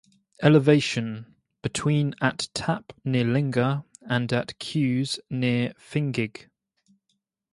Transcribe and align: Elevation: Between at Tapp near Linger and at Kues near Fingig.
Elevation: 0.41 1.35
Between 1.61 2.15
at 2.21 2.49
Tapp 2.55 2.91
near 3.05 3.23
Linger 3.23 3.83
and 4.01 4.33
at 4.33 4.57
Kues 4.57 5.19
near 5.29 5.75
Fingig. 5.77 6.49